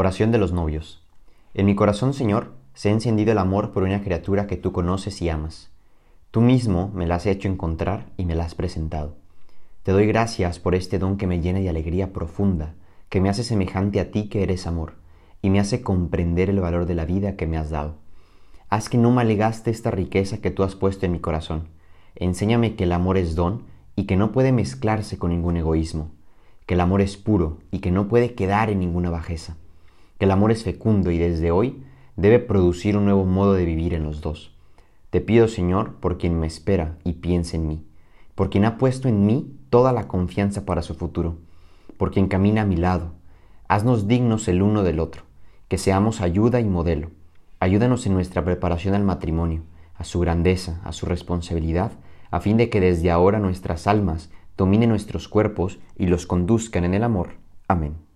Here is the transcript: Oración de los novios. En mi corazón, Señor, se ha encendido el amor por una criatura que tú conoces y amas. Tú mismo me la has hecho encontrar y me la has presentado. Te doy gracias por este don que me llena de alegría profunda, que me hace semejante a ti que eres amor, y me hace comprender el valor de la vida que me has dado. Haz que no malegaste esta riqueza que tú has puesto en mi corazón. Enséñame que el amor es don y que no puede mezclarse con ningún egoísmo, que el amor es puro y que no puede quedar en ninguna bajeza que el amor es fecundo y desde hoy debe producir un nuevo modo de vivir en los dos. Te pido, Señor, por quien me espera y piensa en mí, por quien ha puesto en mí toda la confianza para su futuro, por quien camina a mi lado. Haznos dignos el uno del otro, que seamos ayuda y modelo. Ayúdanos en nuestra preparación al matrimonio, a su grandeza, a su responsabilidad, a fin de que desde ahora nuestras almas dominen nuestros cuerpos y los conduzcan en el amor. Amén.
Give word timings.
Oración 0.00 0.30
de 0.30 0.38
los 0.38 0.52
novios. 0.52 1.02
En 1.54 1.66
mi 1.66 1.74
corazón, 1.74 2.14
Señor, 2.14 2.52
se 2.72 2.88
ha 2.88 2.92
encendido 2.92 3.32
el 3.32 3.38
amor 3.38 3.72
por 3.72 3.82
una 3.82 4.00
criatura 4.00 4.46
que 4.46 4.56
tú 4.56 4.70
conoces 4.70 5.20
y 5.22 5.28
amas. 5.28 5.72
Tú 6.30 6.40
mismo 6.40 6.92
me 6.94 7.04
la 7.04 7.16
has 7.16 7.26
hecho 7.26 7.48
encontrar 7.48 8.06
y 8.16 8.24
me 8.24 8.36
la 8.36 8.44
has 8.44 8.54
presentado. 8.54 9.16
Te 9.82 9.90
doy 9.90 10.06
gracias 10.06 10.60
por 10.60 10.76
este 10.76 11.00
don 11.00 11.16
que 11.16 11.26
me 11.26 11.40
llena 11.40 11.58
de 11.58 11.68
alegría 11.68 12.12
profunda, 12.12 12.74
que 13.08 13.20
me 13.20 13.28
hace 13.28 13.42
semejante 13.42 13.98
a 13.98 14.12
ti 14.12 14.28
que 14.28 14.44
eres 14.44 14.68
amor, 14.68 14.92
y 15.42 15.50
me 15.50 15.58
hace 15.58 15.82
comprender 15.82 16.48
el 16.48 16.60
valor 16.60 16.86
de 16.86 16.94
la 16.94 17.04
vida 17.04 17.34
que 17.34 17.48
me 17.48 17.58
has 17.58 17.70
dado. 17.70 17.96
Haz 18.68 18.88
que 18.88 18.98
no 18.98 19.10
malegaste 19.10 19.72
esta 19.72 19.90
riqueza 19.90 20.38
que 20.38 20.52
tú 20.52 20.62
has 20.62 20.76
puesto 20.76 21.06
en 21.06 21.12
mi 21.12 21.18
corazón. 21.18 21.70
Enséñame 22.14 22.76
que 22.76 22.84
el 22.84 22.92
amor 22.92 23.18
es 23.18 23.34
don 23.34 23.64
y 23.96 24.04
que 24.04 24.16
no 24.16 24.30
puede 24.30 24.52
mezclarse 24.52 25.18
con 25.18 25.32
ningún 25.32 25.56
egoísmo, 25.56 26.12
que 26.66 26.74
el 26.74 26.82
amor 26.82 27.00
es 27.00 27.16
puro 27.16 27.58
y 27.72 27.80
que 27.80 27.90
no 27.90 28.06
puede 28.06 28.34
quedar 28.34 28.70
en 28.70 28.78
ninguna 28.78 29.10
bajeza 29.10 29.56
que 30.18 30.24
el 30.24 30.30
amor 30.30 30.50
es 30.50 30.64
fecundo 30.64 31.10
y 31.10 31.18
desde 31.18 31.50
hoy 31.50 31.82
debe 32.16 32.40
producir 32.40 32.96
un 32.96 33.04
nuevo 33.04 33.24
modo 33.24 33.54
de 33.54 33.64
vivir 33.64 33.94
en 33.94 34.02
los 34.02 34.20
dos. 34.20 34.52
Te 35.10 35.20
pido, 35.20 35.48
Señor, 35.48 35.94
por 35.94 36.18
quien 36.18 36.38
me 36.38 36.46
espera 36.46 36.98
y 37.04 37.14
piensa 37.14 37.56
en 37.56 37.66
mí, 37.66 37.84
por 38.34 38.50
quien 38.50 38.64
ha 38.64 38.76
puesto 38.76 39.08
en 39.08 39.24
mí 39.24 39.54
toda 39.70 39.92
la 39.92 40.08
confianza 40.08 40.66
para 40.66 40.82
su 40.82 40.94
futuro, 40.94 41.38
por 41.96 42.10
quien 42.10 42.28
camina 42.28 42.62
a 42.62 42.66
mi 42.66 42.76
lado. 42.76 43.12
Haznos 43.68 44.08
dignos 44.08 44.48
el 44.48 44.62
uno 44.62 44.82
del 44.82 45.00
otro, 45.00 45.22
que 45.68 45.78
seamos 45.78 46.20
ayuda 46.20 46.60
y 46.60 46.64
modelo. 46.64 47.10
Ayúdanos 47.60 48.06
en 48.06 48.14
nuestra 48.14 48.44
preparación 48.44 48.94
al 48.94 49.04
matrimonio, 49.04 49.62
a 49.94 50.04
su 50.04 50.20
grandeza, 50.20 50.80
a 50.84 50.92
su 50.92 51.06
responsabilidad, 51.06 51.92
a 52.30 52.40
fin 52.40 52.56
de 52.56 52.68
que 52.70 52.80
desde 52.80 53.10
ahora 53.10 53.38
nuestras 53.38 53.86
almas 53.86 54.30
dominen 54.56 54.90
nuestros 54.90 55.28
cuerpos 55.28 55.78
y 55.96 56.06
los 56.06 56.26
conduzcan 56.26 56.84
en 56.84 56.94
el 56.94 57.04
amor. 57.04 57.30
Amén. 57.68 58.07